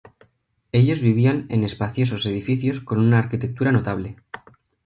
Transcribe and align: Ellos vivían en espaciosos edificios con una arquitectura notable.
Ellos 0.71 0.99
vivían 1.03 1.45
en 1.51 1.63
espaciosos 1.63 2.25
edificios 2.25 2.79
con 2.79 2.97
una 2.97 3.19
arquitectura 3.19 3.71
notable. 3.71 4.15